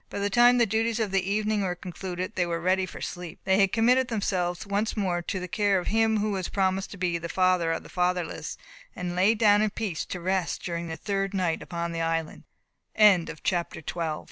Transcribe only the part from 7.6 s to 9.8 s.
of the fatherless, and laid down in